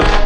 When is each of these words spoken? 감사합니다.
감사합니다. 0.00 0.16